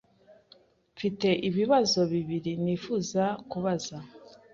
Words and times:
Mfite 0.95 1.27
ibibazo 1.49 1.99
bibiri 2.11 2.51
nifuza 2.63 3.23
kubaza. 3.51 3.97